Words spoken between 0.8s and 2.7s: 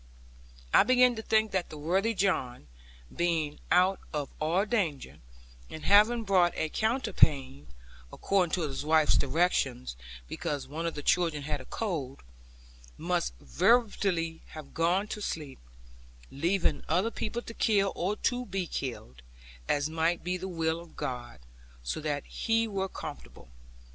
began to think that the worthy John,